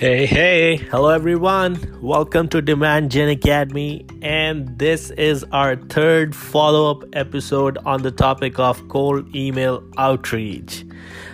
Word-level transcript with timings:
Hey, 0.00 0.24
hey, 0.24 0.76
hello 0.76 1.10
everyone. 1.10 1.98
Welcome 2.00 2.48
to 2.48 2.62
Demand 2.62 3.10
Gen 3.10 3.28
Academy, 3.28 4.06
and 4.22 4.78
this 4.78 5.10
is 5.10 5.44
our 5.52 5.76
third 5.76 6.34
follow 6.34 6.90
up 6.90 7.04
episode 7.12 7.76
on 7.84 8.00
the 8.00 8.10
topic 8.10 8.58
of 8.58 8.88
cold 8.88 9.36
email 9.36 9.84
outreach. 9.98 10.86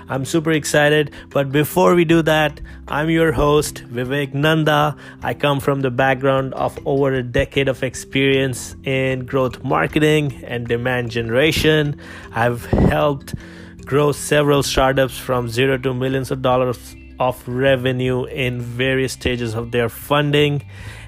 I'm 0.09 0.25
super 0.25 0.51
excited, 0.51 1.13
but 1.31 1.53
before 1.53 1.95
we 1.95 2.05
do 2.05 2.23
that, 2.23 2.61
I'm 2.89 3.09
your 3.09 3.31
host, 3.31 3.85
Vivek 3.85 4.35
Nanda. 4.35 4.97
I 5.23 5.33
come 5.35 5.61
from 5.61 5.83
the 5.83 5.93
background 5.93 6.53
of 6.55 6.77
over 6.85 7.15
a 7.15 7.23
decade 7.23 7.69
of 7.69 7.85
experience 7.85 8.75
in 8.83 9.27
growth 9.27 9.63
marketing 9.63 10.43
and 10.45 10.67
demand 10.67 11.13
generation. 11.13 12.01
I've 12.33 12.67
helped 12.67 13.37
grow 13.85 14.11
several 14.11 14.65
startups 14.65 15.17
from 15.17 15.49
zero 15.49 15.79
to 15.79 15.95
millions 15.95 16.33
of 16.33 16.43
dollars 16.43 16.97
of 17.19 17.47
revenue 17.49 18.25
in 18.25 18.61
various 18.61 19.13
stages 19.13 19.55
of 19.55 19.71
their 19.73 19.89
funding. 19.89 20.65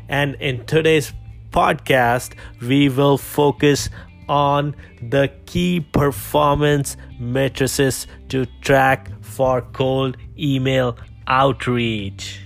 And 0.08 0.34
in 0.36 0.64
today's 0.66 1.12
podcast, 1.50 2.34
we 2.60 2.88
will 2.88 3.18
focus 3.18 3.90
on 4.28 4.74
the 5.02 5.30
key 5.46 5.80
performance 5.80 6.96
matrices 7.18 8.06
to 8.28 8.46
track 8.60 9.10
for 9.22 9.62
cold 9.72 10.16
email 10.38 10.96
outreach. 11.26 12.40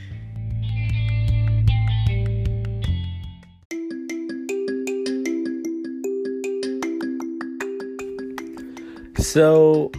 So, 9.18 9.90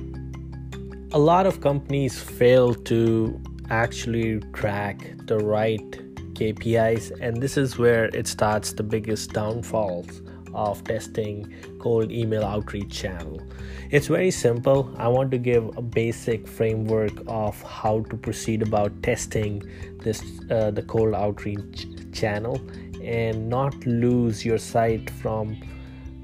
a 1.11 1.17
lot 1.17 1.45
of 1.45 1.61
companies 1.61 2.19
fail 2.19 2.73
to 2.73 3.41
actually 3.69 4.39
track 4.53 5.13
the 5.25 5.37
right 5.37 5.91
KPIs, 6.33 7.11
and 7.21 7.41
this 7.41 7.57
is 7.57 7.77
where 7.77 8.05
it 8.05 8.27
starts 8.27 8.73
the 8.73 8.83
biggest 8.83 9.33
downfalls 9.33 10.21
of 10.53 10.83
testing 10.83 11.53
cold 11.79 12.11
email 12.11 12.43
outreach 12.43 12.89
channel. 12.89 13.41
It's 13.89 14.07
very 14.07 14.31
simple. 14.31 14.93
I 14.97 15.07
want 15.07 15.31
to 15.31 15.37
give 15.37 15.77
a 15.77 15.81
basic 15.81 16.47
framework 16.47 17.13
of 17.27 17.61
how 17.63 18.01
to 18.09 18.17
proceed 18.17 18.61
about 18.61 18.91
testing 19.03 19.63
this 19.99 20.21
uh, 20.49 20.71
the 20.71 20.83
cold 20.83 21.13
outreach 21.13 21.87
channel 22.11 22.61
and 23.01 23.49
not 23.49 23.75
lose 23.85 24.45
your 24.45 24.57
sight 24.57 25.09
from 25.09 25.57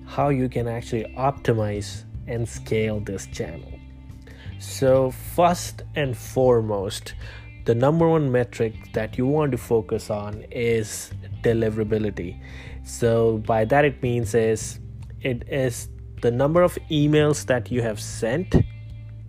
how 0.06 0.30
you 0.30 0.50
can 0.50 0.68
actually 0.68 1.06
optimize 1.18 2.04
and 2.28 2.48
scale 2.48 3.00
this 3.00 3.28
channel. 3.28 3.79
So, 4.60 5.12
first 5.12 5.84
and 5.96 6.18
foremost, 6.18 7.14
the 7.64 7.74
number 7.74 8.10
one 8.10 8.30
metric 8.30 8.74
that 8.94 9.18
you 9.18 9.26
want 9.26 9.54
to 9.54 9.58
focus 9.58 10.10
on 10.10 10.44
is 10.52 11.12
deliverability. 11.44 12.38
So, 12.84 13.38
by 13.38 13.64
that, 13.66 13.86
it 13.86 14.04
means 14.04 14.36
is 14.36 14.80
it 15.22 15.48
is 15.48 15.88
the 16.22 16.32
number 16.32 16.62
of 16.62 16.78
emails 16.92 17.46
that 17.46 17.72
you 17.72 17.82
have 17.82 18.00
sent 18.02 18.54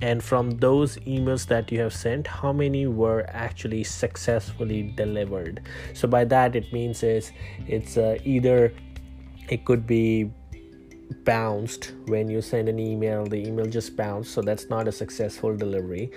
and 0.00 0.22
from 0.22 0.50
those 0.58 0.96
emails 0.98 1.46
that 1.46 1.70
you 1.70 1.78
have 1.78 1.92
sent 1.92 2.26
how 2.26 2.52
many 2.52 2.86
were 2.86 3.24
actually 3.28 3.84
successfully 3.84 4.82
delivered 4.96 5.60
so 5.92 6.08
by 6.08 6.24
that 6.24 6.56
it 6.56 6.72
means 6.72 7.02
is 7.02 7.32
it's 7.66 7.96
uh, 7.98 8.16
either 8.24 8.72
it 9.48 9.64
could 9.64 9.86
be 9.86 10.30
bounced 11.24 11.92
when 12.06 12.28
you 12.28 12.40
send 12.40 12.68
an 12.68 12.78
email. 12.78 13.26
The 13.26 13.36
email 13.36 13.66
just 13.66 13.96
bounced 13.96 14.32
so 14.32 14.42
that's 14.42 14.68
not 14.70 14.88
a 14.88 14.92
successful 14.92 15.56
delivery. 15.56 16.10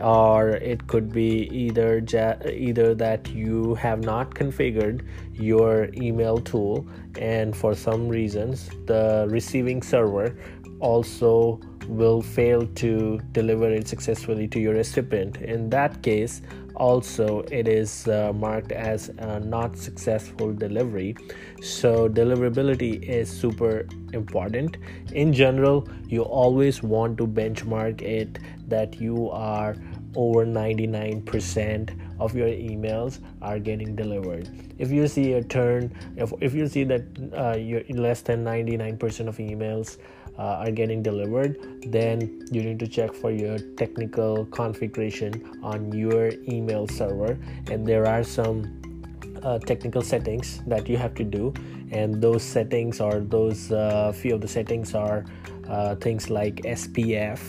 Or 0.00 0.50
it 0.50 0.86
could 0.86 1.12
be 1.12 1.48
either 1.52 2.02
ja- 2.08 2.38
either 2.50 2.94
that 2.94 3.28
you 3.28 3.74
have 3.76 4.00
not 4.00 4.34
configured 4.34 5.02
your 5.34 5.88
email 5.94 6.38
tool 6.38 6.86
and 7.18 7.56
for 7.56 7.74
some 7.74 8.08
reasons 8.08 8.68
the 8.86 9.26
receiving 9.30 9.82
server 9.82 10.36
also 10.80 11.60
will 11.88 12.22
fail 12.22 12.66
to 12.66 13.18
deliver 13.32 13.70
it 13.70 13.88
successfully 13.88 14.46
to 14.48 14.60
your 14.60 14.74
recipient. 14.74 15.38
In 15.38 15.70
that 15.70 16.02
case 16.02 16.42
also 16.74 17.40
it 17.50 17.66
is 17.66 18.06
uh, 18.08 18.32
marked 18.34 18.72
as 18.72 19.10
not 19.44 19.76
successful 19.76 20.52
delivery. 20.52 21.16
So 21.60 22.08
deliverability 22.08 23.02
is 23.02 23.28
super 23.28 23.86
important. 24.12 24.76
In 25.12 25.32
general 25.32 25.88
you 26.06 26.22
always 26.22 26.82
want 26.82 27.18
to 27.18 27.26
benchmark 27.26 28.02
it 28.02 28.38
that 28.68 29.00
you 29.00 29.30
are 29.30 29.76
over 30.14 30.46
99% 30.46 31.98
of 32.18 32.34
your 32.34 32.48
emails 32.48 33.20
are 33.42 33.58
getting 33.58 33.94
delivered. 33.94 34.48
If 34.78 34.90
you 34.90 35.06
see 35.06 35.34
a 35.34 35.42
turn 35.42 35.94
if, 36.16 36.32
if 36.40 36.54
you 36.54 36.66
see 36.68 36.84
that 36.84 37.02
uh, 37.36 37.56
you're 37.56 37.82
less 37.90 38.22
than 38.22 38.44
99% 38.44 39.28
of 39.28 39.36
emails 39.38 39.98
uh, 40.38 40.62
are 40.62 40.70
getting 40.70 41.02
delivered 41.02 41.58
then 41.92 42.46
you 42.50 42.62
need 42.62 42.78
to 42.78 42.86
check 42.86 43.12
for 43.12 43.30
your 43.30 43.58
technical 43.76 44.44
configuration 44.46 45.58
on 45.62 45.92
your 45.92 46.30
email 46.48 46.86
server. 46.86 47.38
And 47.70 47.86
there 47.86 48.06
are 48.06 48.24
some 48.24 49.02
uh, 49.42 49.58
technical 49.58 50.02
settings 50.02 50.60
that 50.66 50.88
you 50.88 50.96
have 50.96 51.14
to 51.14 51.24
do. 51.24 51.54
And 51.90 52.20
those 52.20 52.42
settings 52.42 53.00
or 53.00 53.20
those 53.20 53.72
uh, 53.72 54.12
few 54.12 54.34
of 54.34 54.40
the 54.40 54.48
settings 54.48 54.94
are 54.94 55.24
uh, 55.68 55.94
things 55.96 56.30
like 56.30 56.56
spf 56.56 57.40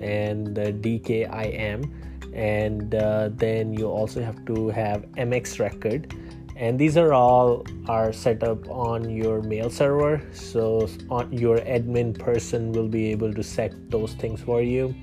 and 0.00 0.56
dkim 0.56 1.90
and 2.34 2.94
uh, 2.94 3.28
then 3.32 3.72
you 3.72 3.86
also 3.86 4.22
have 4.22 4.44
to 4.46 4.68
have 4.68 5.02
mx 5.16 5.60
record 5.60 6.14
and 6.56 6.78
these 6.78 6.96
are 6.96 7.12
all 7.12 7.64
are 7.86 8.12
set 8.12 8.42
up 8.42 8.68
on 8.70 9.10
your 9.10 9.42
mail 9.42 9.68
server. 9.68 10.22
So 10.32 10.88
on 11.10 11.32
your 11.32 11.58
admin 11.58 12.18
person 12.18 12.72
will 12.72 12.88
be 12.88 13.10
able 13.12 13.32
to 13.34 13.42
set 13.42 13.72
those 13.90 14.14
things 14.14 14.40
for 14.40 14.62
you. 14.62 14.94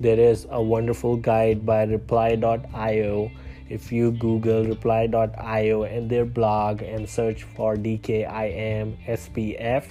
There 0.00 0.18
is 0.18 0.46
a 0.50 0.60
wonderful 0.60 1.16
guide 1.16 1.64
by 1.64 1.84
reply.io 1.84 3.30
if 3.68 3.90
you 3.90 4.12
google 4.12 4.64
reply.io 4.64 5.82
and 5.84 6.08
their 6.08 6.24
blog 6.24 6.82
and 6.82 7.08
search 7.08 7.42
for 7.42 7.74
dkim 7.74 8.96
spf 9.08 9.84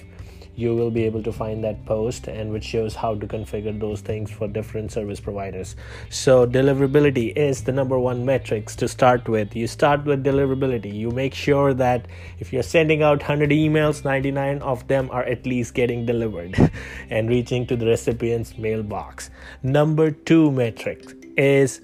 you 0.56 0.74
will 0.74 0.90
be 0.90 1.04
able 1.04 1.22
to 1.22 1.32
find 1.32 1.62
that 1.62 1.84
post 1.84 2.28
and 2.28 2.50
which 2.50 2.64
shows 2.64 2.94
how 2.94 3.14
to 3.14 3.26
configure 3.26 3.78
those 3.78 4.00
things 4.00 4.30
for 4.30 4.48
different 4.48 4.90
service 4.90 5.20
providers. 5.20 5.76
So 6.08 6.46
deliverability 6.46 7.36
is 7.36 7.62
the 7.62 7.72
number 7.72 7.98
one 7.98 8.24
metrics 8.24 8.74
to 8.76 8.88
start 8.88 9.28
with. 9.28 9.54
You 9.54 9.66
start 9.66 10.04
with 10.04 10.24
deliverability. 10.24 10.92
You 10.94 11.10
make 11.10 11.34
sure 11.34 11.74
that 11.74 12.06
if 12.38 12.52
you're 12.52 12.62
sending 12.62 13.02
out 13.02 13.18
100 13.18 13.50
emails 13.50 14.04
99 14.04 14.62
of 14.62 14.86
them 14.88 15.10
are 15.12 15.24
at 15.24 15.44
least 15.46 15.74
getting 15.74 16.06
delivered 16.06 16.56
and 17.10 17.28
reaching 17.28 17.66
to 17.66 17.76
the 17.76 17.86
recipient's 17.86 18.56
mailbox. 18.56 19.30
Number 19.62 20.10
two 20.10 20.50
metric 20.50 21.12
is 21.36 21.82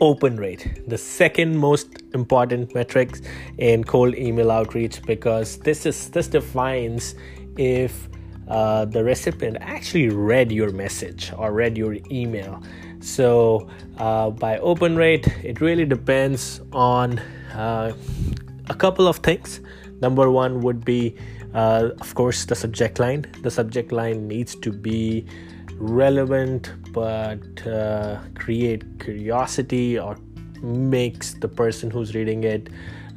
open 0.00 0.36
rate. 0.36 0.82
The 0.88 0.98
second 0.98 1.56
most 1.56 2.02
important 2.14 2.74
metric 2.74 3.18
in 3.58 3.84
cold 3.84 4.14
email 4.14 4.50
outreach 4.50 5.02
because 5.02 5.58
this 5.58 5.86
is 5.86 6.10
this 6.10 6.28
defines 6.28 7.14
if 7.56 8.08
uh, 8.48 8.84
the 8.84 9.02
recipient 9.02 9.56
actually 9.60 10.08
read 10.08 10.52
your 10.52 10.70
message 10.70 11.32
or 11.36 11.52
read 11.52 11.76
your 11.78 11.96
email. 12.10 12.62
So, 13.00 13.68
uh, 13.98 14.30
by 14.30 14.58
open 14.58 14.96
rate, 14.96 15.26
it 15.42 15.60
really 15.60 15.84
depends 15.84 16.60
on 16.72 17.18
uh, 17.54 17.92
a 18.68 18.74
couple 18.74 19.06
of 19.06 19.18
things. 19.18 19.60
Number 20.00 20.30
one 20.30 20.60
would 20.62 20.84
be, 20.84 21.16
uh, 21.54 21.90
of 22.00 22.14
course, 22.14 22.44
the 22.44 22.54
subject 22.54 22.98
line. 22.98 23.26
The 23.42 23.50
subject 23.50 23.92
line 23.92 24.26
needs 24.26 24.54
to 24.56 24.72
be 24.72 25.26
relevant 25.76 26.72
but 26.92 27.66
uh, 27.66 28.20
create 28.34 28.84
curiosity 29.00 29.98
or 29.98 30.16
makes 30.62 31.34
the 31.34 31.48
person 31.48 31.90
who's 31.90 32.14
reading 32.14 32.44
it 32.44 32.68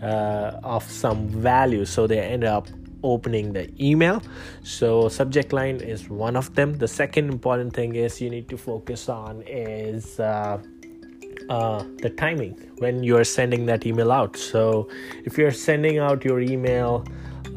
uh, 0.02 0.60
of 0.64 0.84
some 0.84 1.28
value 1.28 1.86
so 1.86 2.08
they 2.08 2.20
end 2.20 2.44
up 2.44 2.68
opening 3.04 3.54
the 3.54 3.70
email. 3.84 4.22
So 4.64 5.10
subject 5.10 5.54
line 5.54 5.78
is 5.78 6.10
one 6.10 6.36
of 6.36 6.54
them. 6.56 6.78
The 6.78 6.88
second 6.88 7.30
important 7.30 7.74
thing 7.74 7.96
is 7.96 8.22
you 8.22 8.30
need 8.30 8.50
to 8.50 8.58
focus 8.58 9.10
on 9.10 9.44
is 9.48 10.20
uh, 10.20 10.62
uh, 11.50 11.84
the 12.02 12.10
timing 12.10 12.54
when 12.80 13.04
you're 13.04 13.24
sending 13.24 13.66
that 13.68 13.86
email 13.86 14.12
out. 14.12 14.36
So 14.38 14.90
if 15.26 15.38
you're 15.38 15.52
sending 15.52 15.98
out 16.00 16.26
your 16.26 16.40
email 16.40 17.06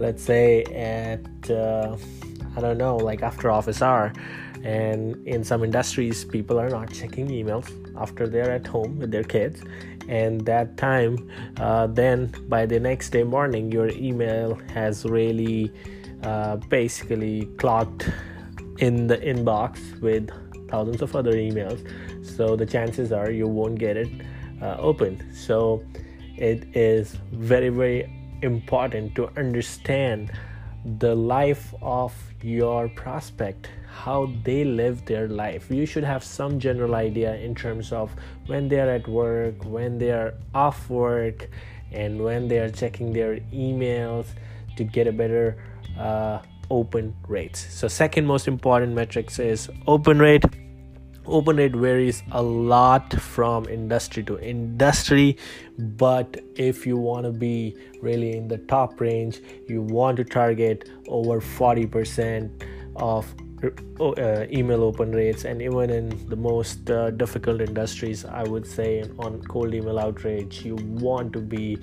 let's 0.01 0.23
say 0.23 0.63
at 0.65 1.51
uh, 1.51 1.97
i 2.57 2.61
don't 2.61 2.79
know 2.79 2.97
like 2.97 3.23
after 3.23 3.51
office 3.51 3.83
hour 3.83 4.13
and 4.65 5.27
in 5.27 5.43
some 5.43 5.65
industries 5.65 6.25
people 6.25 6.59
are 6.59 6.69
not 6.69 6.93
checking 6.93 7.29
emails 7.29 7.69
after 7.97 8.29
they're 8.29 8.51
at 8.51 8.67
home 8.67 8.99
with 8.99 9.11
their 9.11 9.25
kids. 9.25 9.63
And 10.09 10.41
that 10.47 10.77
time 10.77 11.31
uh, 11.59 11.87
then 11.87 12.35
by 12.49 12.67
the 12.67 12.81
next 12.81 13.11
day 13.11 13.23
morning 13.23 13.71
your 13.71 13.89
email 13.91 14.55
has 14.75 15.05
really 15.05 15.73
uh, 16.23 16.57
basically 16.57 17.47
clogged 17.59 18.13
in 18.79 19.07
the 19.07 19.19
inbox 19.19 20.01
with 20.01 20.31
thousands 20.69 21.03
of 21.03 21.15
other 21.17 21.35
emails. 21.35 21.81
So 22.27 22.57
the 22.57 22.67
chances 22.67 23.13
are 23.13 23.31
you 23.31 23.47
won't 23.47 23.79
get 23.79 23.97
it 23.97 24.09
uh, 24.63 24.77
open. 24.79 25.33
So 25.35 25.85
it 26.37 26.75
is 26.77 27.17
very 27.33 27.69
very 27.69 28.11
important 28.43 29.15
to 29.15 29.29
understand 29.37 30.33
the 30.99 31.15
life 31.15 31.75
of 31.83 32.15
your 32.43 32.89
prospect 32.89 33.69
how 33.87 34.33
they 34.45 34.65
live 34.65 35.05
their 35.05 35.29
life. 35.29 35.71
You 35.71 35.85
should 35.85 36.05
have 36.05 36.25
some 36.25 36.59
general 36.59 36.95
idea 36.95 37.35
in 37.37 37.55
terms 37.55 37.93
of 37.93 38.11
when 38.47 38.69
they 38.69 38.81
are 38.81 38.89
at 38.89 39.07
work 39.07 39.65
when 39.65 39.99
they 39.99 40.11
are 40.11 40.35
off 40.55 40.89
work 40.89 41.51
and 41.93 42.23
when 42.23 42.49
they 42.49 42.59
are 42.59 42.71
checking 42.71 43.13
their 43.13 43.37
emails 43.53 44.27
to 44.77 44.85
get 44.85 45.07
a 45.07 45.13
better 45.13 45.63
uh, 45.99 46.41
open 46.71 47.15
rates. 47.27 47.67
So 47.71 47.89
second 47.89 48.27
most 48.27 48.49
important 48.49 48.95
metrics 48.95 49.39
is 49.39 49.69
open 49.87 50.19
rate 50.19 50.45
open 51.27 51.57
rate 51.57 51.75
varies 51.75 52.23
a 52.33 52.43
lot 52.43 53.13
from 53.21 53.67
industry 53.69 54.23
to 54.23 54.39
industry 54.41 55.37
but 55.79 56.39
if 56.57 56.87
you 56.87 56.97
want 56.97 57.25
to 57.25 57.33
be 57.33 57.77
really 58.01 58.37
in 58.37 58.49
the 58.49 58.59
top 58.59 59.01
range 59.01 59.41
you 59.69 59.83
want 59.83 60.17
to 60.17 60.25
target 60.25 60.89
over 61.09 61.41
40% 61.41 62.51
of 62.97 63.35
uh, 63.63 64.47
email 64.51 64.83
open 64.83 65.13
rates 65.13 65.45
and 65.45 65.61
even 65.61 65.91
in 65.91 66.29
the 66.29 66.37
most 66.37 66.91
uh, 66.91 67.11
difficult 67.11 67.61
industries 67.61 68.25
i 68.25 68.43
would 68.43 68.67
say 68.67 69.05
on 69.19 69.43
cold 69.43 69.75
email 69.75 69.99
outreach 69.99 70.65
you 70.65 70.77
want 70.77 71.33
to 71.33 71.41
be 71.41 71.79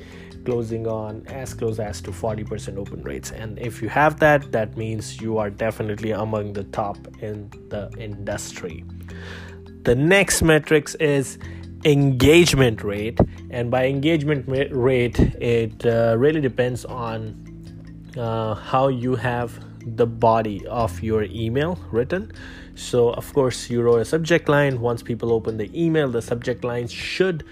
closing 0.47 0.87
on 0.87 1.27
as 1.27 1.53
close 1.53 1.77
as 1.77 1.99
to 2.01 2.09
40% 2.09 2.77
open 2.77 3.01
rates. 3.03 3.31
And 3.31 3.59
if 3.59 3.81
you 3.81 3.89
have 3.89 4.17
that 4.21 4.49
that 4.53 4.77
means 4.77 5.19
you 5.19 5.37
are 5.37 5.49
definitely 5.49 6.11
among 6.11 6.53
the 6.53 6.63
top 6.63 6.97
in 7.21 7.49
the 7.67 7.91
industry. 7.99 8.85
The 9.83 9.93
next 9.93 10.41
metrics 10.41 10.95
is 10.95 11.37
engagement 11.83 12.81
rate 12.81 13.19
and 13.49 13.69
by 13.69 13.87
engagement 13.87 14.45
rate 14.71 15.19
it 15.19 15.85
uh, 15.85 16.15
really 16.17 16.39
depends 16.39 16.85
on 16.85 17.19
uh, 18.17 18.53
how 18.55 18.87
you 18.87 19.15
have 19.15 19.51
the 19.95 20.05
body 20.05 20.65
of 20.67 21.01
your 21.01 21.23
email 21.23 21.79
written. 21.91 22.31
So 22.75 23.11
of 23.11 23.31
course 23.33 23.69
you 23.69 23.81
wrote 23.81 24.01
a 24.01 24.05
subject 24.05 24.49
line. 24.49 24.81
Once 24.81 25.01
people 25.01 25.31
open 25.31 25.57
the 25.57 25.71
email 25.73 26.09
the 26.09 26.21
subject 26.21 26.63
line 26.63 26.87
should 26.87 27.43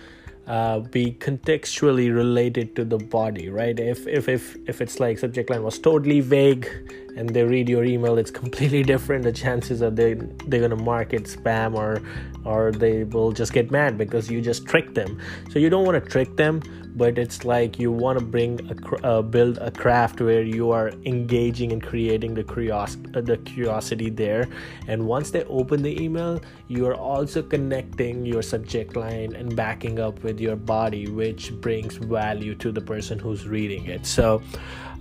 uh, 0.48 0.80
be 0.80 1.14
contextually 1.14 2.14
related 2.14 2.76
to 2.76 2.86
the 2.86 2.98
body 2.98 3.50
right? 3.50 3.80
If 3.80 4.06
if 4.08 4.28
if 4.28 4.58
if 4.68 4.82
it's 4.82 5.00
like 5.00 5.18
subject 5.20 5.50
line 5.50 5.64
was 5.64 5.80
totally 5.80 6.20
vague 6.20 6.70
and 7.16 7.30
they 7.30 7.44
read 7.44 7.70
your 7.70 7.84
email 7.84 8.18
it's 8.18 8.32
completely 8.32 8.84
different. 8.94 9.24
The 9.24 9.32
chances 9.32 9.82
are 9.82 9.90
they 9.90 10.14
they're 10.14 10.62
gonna 10.62 10.76
mark 10.76 11.14
it 11.14 11.24
spam 11.24 11.76
or 11.76 12.02
or 12.44 12.72
they 12.72 13.04
will 13.04 13.32
just 13.32 13.54
get 13.54 13.72
mad 13.72 13.98
because 13.98 14.30
you 14.30 14.42
just 14.42 14.66
tricked 14.66 14.94
them. 14.96 15.20
So 15.52 15.60
you 15.60 15.70
don't 15.70 15.86
want 15.86 16.04
to 16.04 16.10
trick 16.10 16.36
them 16.36 16.62
but 16.96 17.18
it's 17.18 17.44
like 17.44 17.78
you 17.78 17.92
want 17.92 18.18
to 18.18 18.24
bring 18.24 18.60
a 18.72 19.06
uh, 19.06 19.22
build 19.22 19.58
a 19.58 19.70
craft 19.70 20.22
where 20.22 20.44
you 20.44 20.72
are 20.72 20.90
engaging 21.06 21.72
and 21.74 21.84
creating 21.84 22.34
the 22.34 22.44
curiosity 22.44 23.10
uh, 23.16 23.22
the 23.22 23.38
curiosity 23.38 24.10
there. 24.10 24.48
And 24.88 25.06
once 25.06 25.32
they 25.32 25.44
open 25.46 25.82
the 25.82 26.02
email 26.02 26.40
you 26.68 26.86
are 26.88 26.96
also 26.96 27.44
connecting 27.44 28.26
your 28.26 28.42
subject 28.42 28.96
line 28.96 29.36
and 29.36 29.56
backing 29.56 30.00
up 30.00 30.24
with 30.24 30.40
your 30.40 30.56
body 30.56 31.08
which 31.08 31.54
brings 31.54 31.96
value 31.98 32.56
to 32.56 32.72
the 32.72 32.82
person 32.82 33.20
who's 33.20 33.48
reading 33.48 33.86
it. 33.86 34.06
So 34.06 34.42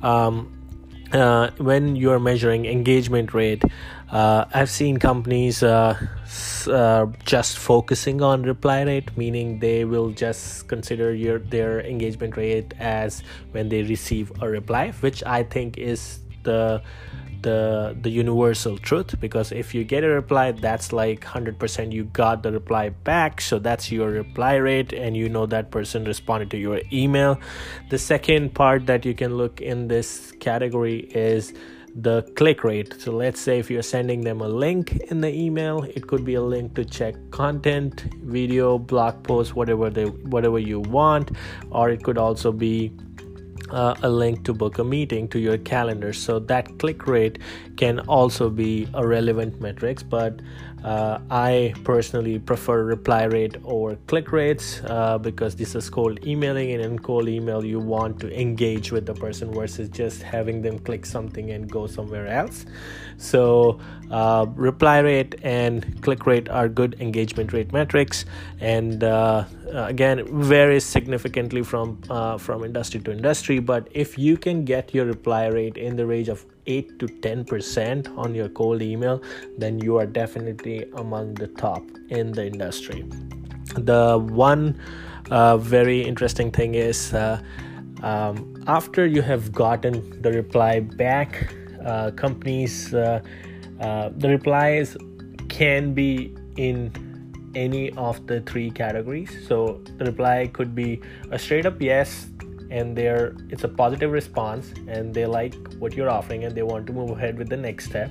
um, 0.03 0.53
uh, 1.15 1.51
when 1.59 1.97
you're 1.97 2.19
measuring 2.19 2.67
engagement 2.67 3.33
rate 3.33 3.63
uh, 4.11 4.45
i've 4.53 4.71
seen 4.71 4.99
companies 4.99 5.63
uh, 5.63 5.97
uh, 6.67 7.07
just 7.25 7.59
focusing 7.59 8.21
on 8.21 8.43
reply 8.43 8.83
rate 8.83 9.17
meaning 9.17 9.59
they 9.61 9.85
will 9.85 10.11
just 10.11 10.67
consider 10.69 11.15
your 11.15 11.39
their 11.39 11.81
engagement 11.81 12.37
rate 12.37 12.75
as 12.79 13.23
when 13.53 13.69
they 13.69 13.83
receive 13.83 14.33
a 14.43 14.49
reply 14.49 14.91
which 15.01 15.23
i 15.25 15.43
think 15.43 15.79
is 15.79 16.21
the 16.43 16.83
the 17.45 17.97
the 18.01 18.11
universal 18.11 18.77
truth 18.79 19.15
because 19.21 19.53
if 19.53 19.75
you 19.75 19.85
get 19.85 20.03
a 20.03 20.09
reply 20.09 20.51
that's 20.51 20.93
like 20.93 21.21
100% 21.21 21.93
you 21.93 22.05
got 22.05 22.43
the 22.43 22.51
reply 22.51 22.89
back 22.89 23.41
so 23.41 23.59
that's 23.59 23.93
your 23.93 24.11
reply 24.11 24.55
rate 24.55 24.93
and 24.93 25.17
you 25.17 25.29
know 25.29 25.47
that 25.47 25.71
person 25.71 26.05
responded 26.05 26.51
to 26.51 26.59
your 26.59 26.81
email. 26.93 27.39
The 27.91 27.99
second 27.99 28.55
part 28.55 28.87
that 28.87 29.05
you 29.05 29.15
can 29.15 29.37
look 29.37 29.61
in 29.61 29.89
this 29.89 30.33
category 30.41 31.01
is 31.15 31.53
the 31.95 32.23
click 32.35 32.65
rate. 32.65 32.95
So 32.99 33.13
let's 33.13 33.41
say 33.41 33.59
if 33.59 33.71
you're 33.71 33.89
sending 33.97 34.23
them 34.23 34.41
a 34.41 34.49
link 34.49 34.97
in 35.13 35.21
the 35.21 35.33
email 35.33 35.83
it 35.83 36.07
could 36.09 36.25
be 36.25 36.35
a 36.35 36.43
link 36.43 36.75
to 36.75 36.85
check 36.85 37.15
content 37.31 38.07
video 38.37 38.79
blog 38.79 39.23
post 39.23 39.55
whatever 39.55 39.91
they 39.91 40.07
whatever 40.35 40.59
you 40.59 40.81
want 40.81 41.31
or 41.71 41.91
it 41.91 42.03
could 42.03 42.19
also 42.19 42.51
be 42.51 42.93
uh, 43.71 43.95
a 44.03 44.09
link 44.09 44.45
to 44.45 44.53
book 44.53 44.79
a 44.79 44.85
meeting 44.85 45.29
to 45.29 45.39
your 45.39 45.59
calendar 45.59 46.13
so 46.13 46.39
that 46.39 46.79
click 46.79 47.07
rate 47.07 47.39
can 47.77 48.01
also 48.01 48.51
be 48.51 48.89
a 48.95 49.07
relevant 49.07 49.61
metrics 49.61 50.03
but 50.03 50.41
uh, 50.85 51.19
I 51.31 51.73
personally 51.83 52.39
prefer 52.39 52.85
reply 52.85 53.25
rate 53.25 53.57
over 53.65 53.97
click 54.07 54.33
rates 54.33 54.83
uh, 54.85 55.17
because 55.17 55.57
this 55.57 55.75
is 55.75 55.89
cold 55.89 56.27
emailing, 56.27 56.73
and 56.73 56.83
in 56.83 56.99
cold 56.99 57.27
email, 57.27 57.65
you 57.65 57.81
want 57.81 58.21
to 58.21 58.39
engage 58.39 58.93
with 58.93 59.07
the 59.07 59.15
person 59.15 59.51
versus 59.51 59.89
just 59.89 60.23
having 60.23 60.61
them 60.61 60.79
click 60.79 61.07
something 61.07 61.53
and 61.53 61.71
go 61.71 61.87
somewhere 61.87 62.27
else. 62.27 62.67
So, 63.17 63.79
uh, 64.11 64.47
reply 64.55 64.99
rate 64.99 65.35
and 65.43 66.01
click 66.03 66.27
rate 66.27 66.49
are 66.49 66.69
good 66.69 66.97
engagement 67.01 67.53
rate 67.53 67.73
metrics, 67.73 68.25
and 68.61 69.03
uh, 69.03 69.45
again, 69.73 70.25
varies 70.43 70.85
significantly 70.85 71.63
from 71.63 72.01
uh, 72.11 72.39
from 72.39 72.65
industry 72.65 73.01
to 73.01 73.13
industry. 73.13 73.59
But 73.59 73.89
if 73.93 74.19
you 74.19 74.37
can 74.37 74.65
get 74.65 74.95
your 74.95 75.07
reply 75.07 75.47
rate 75.47 75.77
in 75.77 75.97
the 75.97 76.07
range 76.07 76.29
of 76.29 76.45
8 76.67 76.99
to 76.99 77.07
10% 77.07 78.17
on 78.17 78.35
your 78.35 78.49
cold 78.49 78.83
email, 78.83 79.23
then 79.59 79.79
you 79.81 79.99
are 79.99 80.07
definitely 80.07 80.87
among 80.95 81.35
the 81.35 81.49
top 81.49 81.83
in 82.09 82.33
the 82.33 82.47
industry. 82.47 83.05
The 83.77 84.19
one 84.19 84.81
uh, 85.31 85.57
very 85.57 86.03
interesting 86.03 86.51
thing 86.51 86.75
is 86.75 87.13
uh, 87.15 87.41
um, 88.03 88.63
after 88.67 89.07
you 89.07 89.23
have 89.23 89.53
gotten 89.53 90.23
the 90.23 90.33
reply 90.33 90.81
back, 90.81 91.55
uh, 91.85 92.11
companies, 92.13 92.95
uh, 92.95 93.21
uh, 93.81 94.11
the 94.17 94.29
replies 94.29 94.97
can 95.49 95.95
be 95.95 96.35
in 96.57 96.91
any 97.55 97.91
of 97.93 98.27
the 98.27 98.41
three 98.43 98.71
categories. 98.71 99.47
So 99.47 99.81
the 99.99 100.05
reply 100.07 100.49
could 100.53 100.75
be 100.75 101.01
a 101.31 101.39
straight 101.39 101.67
up 101.67 101.81
yes, 101.81 102.29
and 102.71 102.97
they're 102.97 103.35
it's 103.51 103.65
a 103.65 103.69
positive 103.69 104.11
response 104.11 104.73
and 104.89 105.15
they 105.15 105.27
like 105.27 105.55
what 105.79 105.95
you're 105.95 106.11
offering 106.11 106.45
and 106.45 106.55
they 106.55 106.63
want 106.63 106.87
to 106.87 106.93
move 106.93 107.11
ahead 107.11 107.39
with 107.39 107.49
the 107.49 107.57
next 107.57 107.87
step. 107.87 108.11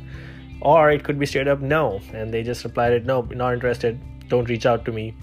Or 0.61 0.91
it 0.91 1.03
could 1.03 1.19
be 1.19 1.25
straight 1.25 1.47
up 1.47 1.59
no 1.59 1.99
and 2.13 2.33
they 2.33 2.43
just 2.43 2.63
replied 2.63 2.93
it 2.93 3.05
no 3.05 3.21
not 3.21 3.53
interested. 3.53 3.99
Don't 4.29 4.47
reach 4.47 4.65
out 4.65 4.85
to 4.85 4.91
me. 4.91 5.13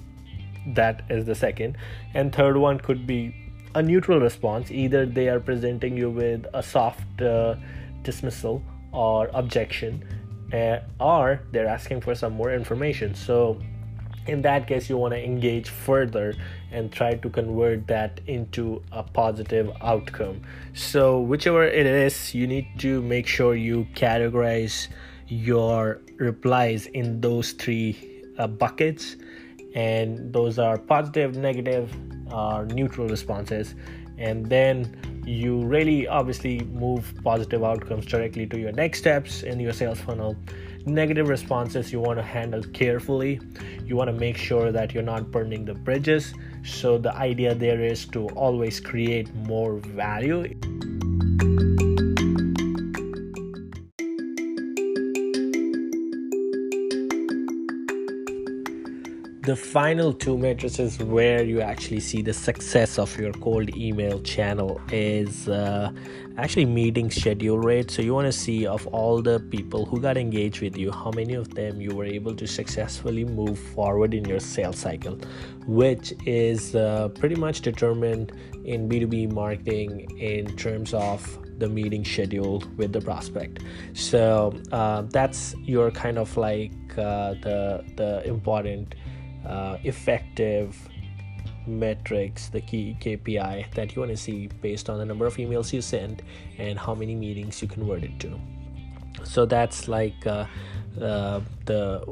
That 0.74 1.02
is 1.08 1.24
the 1.24 1.34
second. 1.34 1.78
And 2.14 2.34
third 2.34 2.56
one 2.56 2.78
could 2.78 3.06
be 3.06 3.34
a 3.74 3.82
neutral 3.82 4.20
response. 4.20 4.70
Either 4.70 5.06
they 5.06 5.28
are 5.28 5.40
presenting 5.40 5.96
you 5.96 6.10
with 6.10 6.46
a 6.52 6.62
soft 6.62 7.22
uh, 7.22 7.54
dismissal 8.02 8.62
or 8.92 9.30
objection 9.32 10.04
uh, 10.52 10.80
or 10.98 11.40
they're 11.52 11.68
asking 11.68 12.00
for 12.00 12.14
some 12.14 12.32
more 12.32 12.52
information. 12.52 13.14
So 13.14 13.60
in 14.26 14.42
that 14.42 14.66
case 14.66 14.88
you 14.88 14.96
want 14.96 15.14
to 15.14 15.22
engage 15.22 15.68
further 15.68 16.34
and 16.72 16.92
try 16.92 17.14
to 17.14 17.30
convert 17.30 17.86
that 17.86 18.20
into 18.26 18.82
a 18.92 19.02
positive 19.02 19.70
outcome. 19.80 20.42
So 20.74 21.20
whichever 21.20 21.64
it 21.64 21.86
is 21.86 22.34
you 22.34 22.46
need 22.46 22.68
to 22.78 23.02
make 23.02 23.26
sure 23.26 23.54
you 23.54 23.86
categorize 23.94 24.88
your 25.28 26.00
replies 26.16 26.86
in 26.86 27.20
those 27.20 27.52
three 27.52 27.96
uh, 28.38 28.46
buckets. 28.46 29.16
And 29.74 30.32
those 30.32 30.58
are 30.58 30.76
positive 30.78 31.36
negative 31.36 31.94
or 32.32 32.66
neutral 32.66 33.06
responses 33.06 33.74
and 34.20 34.46
then 34.46 35.22
you 35.26 35.62
really 35.62 36.06
obviously 36.06 36.60
move 36.60 37.12
positive 37.24 37.64
outcomes 37.64 38.06
directly 38.06 38.46
to 38.46 38.58
your 38.58 38.72
next 38.72 38.98
steps 38.98 39.42
in 39.42 39.58
your 39.58 39.72
sales 39.72 40.00
funnel. 40.00 40.36
Negative 40.86 41.28
responses 41.28 41.92
you 41.92 42.00
want 42.00 42.18
to 42.18 42.22
handle 42.22 42.62
carefully. 42.62 43.40
You 43.84 43.96
want 43.96 44.08
to 44.08 44.16
make 44.16 44.36
sure 44.36 44.72
that 44.72 44.94
you're 44.94 45.02
not 45.02 45.30
burning 45.30 45.64
the 45.64 45.74
bridges. 45.74 46.32
So 46.64 46.98
the 46.98 47.14
idea 47.14 47.54
there 47.54 47.82
is 47.82 48.06
to 48.06 48.28
always 48.28 48.80
create 48.80 49.34
more 49.34 49.76
value 49.76 50.54
the 59.50 59.56
final 59.56 60.12
two 60.12 60.38
matrices 60.38 61.00
where 61.00 61.42
you 61.42 61.60
actually 61.60 61.98
see 61.98 62.22
the 62.22 62.32
success 62.32 63.00
of 63.00 63.18
your 63.18 63.32
cold 63.32 63.68
email 63.76 64.20
channel 64.20 64.80
is 64.92 65.48
uh, 65.48 65.90
actually 66.38 66.64
meeting 66.64 67.10
schedule 67.10 67.58
rate 67.58 67.90
so 67.90 68.00
you 68.00 68.14
want 68.14 68.28
to 68.28 68.32
see 68.32 68.64
of 68.64 68.86
all 68.98 69.20
the 69.20 69.40
people 69.50 69.84
who 69.84 70.00
got 70.00 70.16
engaged 70.16 70.60
with 70.60 70.76
you 70.76 70.92
how 70.92 71.10
many 71.10 71.34
of 71.34 71.52
them 71.56 71.80
you 71.80 71.92
were 71.96 72.04
able 72.04 72.32
to 72.32 72.46
successfully 72.46 73.24
move 73.24 73.58
forward 73.74 74.14
in 74.14 74.24
your 74.24 74.38
sales 74.38 74.78
cycle 74.78 75.18
which 75.66 76.12
is 76.26 76.76
uh, 76.76 77.08
pretty 77.18 77.34
much 77.34 77.60
determined 77.60 78.30
in 78.64 78.88
b2b 78.88 79.32
marketing 79.32 80.08
in 80.20 80.46
terms 80.56 80.94
of 80.94 81.40
the 81.60 81.68
meeting 81.68 82.04
schedule 82.04 82.64
with 82.76 82.92
the 82.92 83.00
prospect. 83.00 83.60
So 83.92 84.58
uh, 84.72 85.02
that's 85.02 85.54
your 85.62 85.90
kind 85.90 86.18
of 86.18 86.36
like 86.36 86.72
uh, 86.98 87.34
the 87.44 87.84
the 87.96 88.26
important 88.26 88.94
uh, 89.46 89.78
effective 89.84 90.76
metrics, 91.66 92.48
the 92.48 92.60
key 92.60 92.96
KPI 93.00 93.72
that 93.74 93.94
you 93.94 94.00
want 94.00 94.10
to 94.10 94.16
see 94.16 94.48
based 94.60 94.90
on 94.90 94.98
the 94.98 95.04
number 95.04 95.26
of 95.26 95.36
emails 95.36 95.72
you 95.72 95.80
send 95.80 96.22
and 96.58 96.78
how 96.78 96.94
many 96.94 97.14
meetings 97.14 97.60
you 97.62 97.68
converted 97.68 98.18
to. 98.20 98.38
So 99.24 99.44
that's 99.44 99.88
like 99.88 100.26
uh, 100.26 100.46
uh, 101.00 101.40
the 101.66 102.02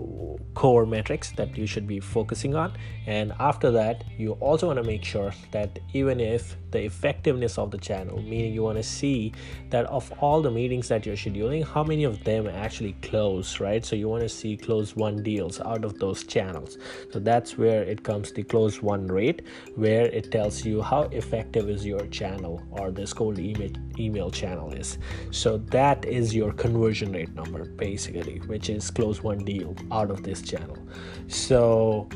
core 0.55 0.87
metrics 0.87 1.33
that 1.33 1.57
you 1.57 1.67
should 1.67 1.87
be 1.87 2.01
focusing 2.01 2.55
on. 2.55 2.73
And 3.07 3.33
after 3.41 3.71
that, 3.73 4.05
you 4.17 4.33
also 4.35 4.67
want 4.67 4.79
to 4.79 4.85
make 4.85 5.05
sure 5.05 5.33
that 5.53 5.79
even 5.95 6.21
if 6.21 6.57
the 6.71 6.85
effectiveness 6.85 7.59
of 7.59 7.71
the 7.71 7.79
channel, 7.79 8.21
meaning 8.23 8.53
you 8.53 8.63
want 8.63 8.77
to 8.77 8.83
see 8.83 9.33
that 9.71 9.87
of 9.87 10.13
all 10.21 10.43
the 10.43 10.51
meetings 10.51 10.89
that 10.89 11.07
you're 11.07 11.17
scheduling, 11.17 11.65
how 11.65 11.83
many 11.83 12.05
of 12.05 12.23
them 12.25 12.47
actually 12.47 12.93
close, 13.03 13.61
right? 13.61 13.85
So 13.85 13.97
you 13.97 14.09
want 14.09 14.23
to 14.23 14.29
see 14.29 14.57
close 14.57 14.95
won 14.95 15.23
deals 15.23 15.61
out 15.61 15.85
of 15.85 15.99
those 15.99 16.25
channels. 16.25 16.77
So 17.13 17.19
that's 17.19 17.57
where 17.57 17.83
it 17.83 18.05
comes 18.05 18.33
the 18.33 18.43
close 18.43 18.83
won 18.83 19.07
rate, 19.07 19.43
where 19.77 20.07
it 20.07 20.31
tells 20.31 20.65
you 20.65 20.83
how 20.83 21.03
effective 21.05 21.71
is 21.71 21.87
your 21.87 22.07
channel 22.09 22.63
or 22.71 22.91
this 22.91 23.13
cold 23.13 23.39
email 23.39 23.71
email 23.99 24.31
channel 24.31 24.73
is. 24.73 24.99
So 25.31 25.59
that 25.69 26.05
is 26.05 26.35
your 26.35 26.53
conversion 26.53 27.13
rate 27.13 27.35
number 27.35 27.65
basically, 27.65 28.39
which 28.47 28.68
close 28.95 29.23
won 29.23 29.39
deal 29.45 29.75
out 29.91 30.11
of 30.11 30.23
this 30.23 30.43
channel. 30.43 30.79
So 31.29 32.09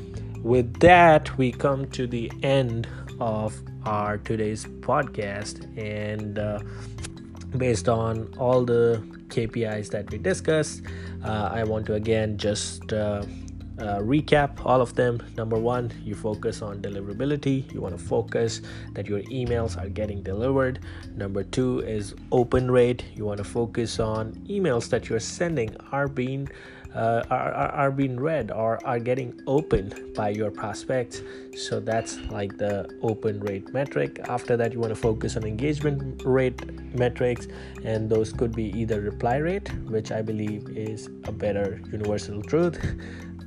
with 0.43 0.81
that, 0.81 1.37
we 1.39 1.53
come 1.53 1.89
to 1.91 2.07
the 2.07 2.31
end 2.43 2.89
of 3.21 3.59
our 3.85 4.19
today's 4.19 4.65
podcast 4.65 5.67
and 5.77 6.39
uh, 6.39 6.61
based 7.57 7.89
on 7.89 8.35
all 8.39 8.65
the 8.65 9.03
KPIs 9.29 9.91
that 9.91 10.11
we 10.11 10.19
discussed, 10.19 10.83
uh, 11.25 11.51
I 11.53 11.65
want 11.65 11.87
to 11.87 11.95
again 11.95 12.37
just 12.37 12.93
uh, 13.79 13.99
recap 13.99 14.65
all 14.65 14.81
of 14.81 14.95
them. 14.95 15.23
Number 15.37 15.59
one, 15.59 15.93
you 16.05 16.15
focus 16.15 16.63
on 16.63 16.81
deliverability. 16.81 17.73
You 17.73 17.81
want 17.81 17.97
to 17.97 18.03
focus 18.03 18.61
that 18.93 19.07
your 19.09 19.21
emails 19.23 19.83
are 19.83 19.89
getting 19.89 20.23
delivered. 20.23 20.81
Number 21.17 21.43
two 21.43 21.81
is 21.81 22.15
open 22.31 22.71
rate. 22.71 23.05
You 23.15 23.25
want 23.25 23.39
to 23.39 23.45
focus 23.45 23.99
on 23.99 24.33
emails 24.49 24.89
that 24.91 25.09
you're 25.09 25.21
sending 25.21 25.77
are 25.91 26.09
being 26.09 26.49
uh, 26.95 27.23
are, 27.31 27.53
are 27.53 27.91
being 27.91 28.19
read 28.21 28.51
or 28.51 28.79
are 28.87 28.99
getting 28.99 29.41
opened 29.47 30.15
by 30.15 30.29
your 30.29 30.51
prospects 30.51 31.23
so 31.57 31.81
that's 31.81 32.19
like 32.31 32.59
the 32.59 32.89
open 33.03 33.41
rate 33.41 33.73
metric 33.73 34.21
after 34.29 34.57
that 34.57 34.73
you 34.73 34.79
want 34.79 34.91
to 34.95 35.01
focus 35.01 35.37
on 35.37 35.45
engagement 35.45 36.23
rate 36.25 36.95
metrics 36.95 37.49
and 37.85 38.11
those 38.11 38.33
could 38.33 38.55
be 38.55 38.65
either 38.79 39.01
reply 39.01 39.37
rate 39.37 39.73
which 39.89 40.13
i 40.13 40.21
believe 40.21 40.69
is 40.77 41.09
a 41.25 41.33
better 41.33 41.81
universal 41.91 42.43
truth 42.43 42.79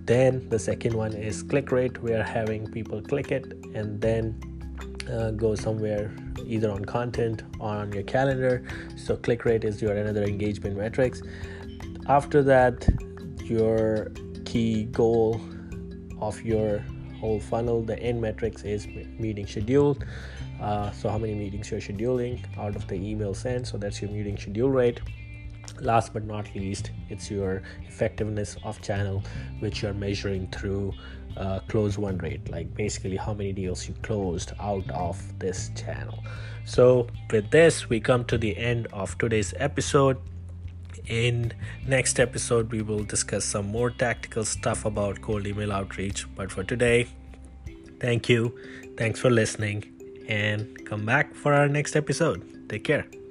then 0.05 0.47
the 0.49 0.59
second 0.59 0.93
one 0.93 1.13
is 1.13 1.43
click 1.43 1.71
rate 1.71 2.01
we 2.01 2.13
are 2.13 2.23
having 2.23 2.69
people 2.71 3.01
click 3.01 3.31
it 3.31 3.53
and 3.73 3.99
then 3.99 4.39
uh, 5.11 5.31
go 5.31 5.55
somewhere 5.55 6.11
either 6.45 6.69
on 6.71 6.83
content 6.83 7.43
or 7.59 7.69
on 7.69 7.91
your 7.91 8.03
calendar. 8.03 8.63
So 8.95 9.15
click 9.15 9.45
rate 9.45 9.63
is 9.63 9.81
your 9.81 9.93
another 9.93 10.23
engagement 10.23 10.77
metrics 10.77 11.21
after 12.07 12.43
that 12.43 12.87
your 13.43 14.11
key 14.45 14.85
goal 14.85 15.41
of 16.21 16.41
your 16.41 16.83
whole 17.19 17.39
funnel 17.39 17.81
the 17.83 17.97
end 17.99 18.21
metrics 18.21 18.63
is 18.63 18.87
meeting 19.19 19.47
scheduled 19.47 20.05
uh, 20.61 20.91
so 20.91 21.09
how 21.09 21.17
many 21.17 21.33
meetings 21.33 21.71
you're 21.71 21.79
scheduling 21.79 22.39
out 22.57 22.75
of 22.75 22.87
the 22.87 22.95
email 22.95 23.33
sent 23.33 23.67
so 23.67 23.77
that's 23.77 24.01
your 24.01 24.11
meeting 24.11 24.37
schedule 24.37 24.69
rate 24.69 25.01
last 25.81 26.13
but 26.13 26.23
not 26.23 26.53
least 26.55 26.91
it's 27.09 27.29
your 27.29 27.61
effectiveness 27.87 28.57
of 28.63 28.81
channel 28.81 29.23
which 29.59 29.81
you're 29.81 29.93
measuring 29.93 30.47
through 30.47 30.93
uh, 31.37 31.59
close 31.67 31.97
won 31.97 32.17
rate 32.19 32.49
like 32.49 32.73
basically 32.75 33.17
how 33.17 33.33
many 33.33 33.51
deals 33.51 33.87
you 33.87 33.93
closed 34.01 34.53
out 34.59 34.89
of 34.91 35.17
this 35.39 35.69
channel. 35.75 36.23
So 36.65 37.07
with 37.31 37.51
this 37.51 37.89
we 37.89 37.99
come 37.99 38.25
to 38.25 38.37
the 38.37 38.55
end 38.57 38.87
of 38.93 39.17
today's 39.17 39.53
episode. 39.57 40.17
In 41.07 41.53
next 41.85 42.19
episode 42.19 42.71
we 42.71 42.81
will 42.81 43.03
discuss 43.03 43.45
some 43.45 43.67
more 43.67 43.91
tactical 43.91 44.45
stuff 44.45 44.85
about 44.85 45.21
cold 45.21 45.45
email 45.45 45.71
outreach. 45.71 46.25
But 46.35 46.51
for 46.51 46.63
today 46.63 47.07
thank 47.99 48.29
you. 48.29 48.57
Thanks 48.97 49.19
for 49.19 49.29
listening 49.29 49.83
and 50.27 50.85
come 50.85 51.05
back 51.05 51.35
for 51.35 51.53
our 51.53 51.67
next 51.67 51.95
episode. 51.95 52.69
Take 52.69 52.83
care 52.85 53.24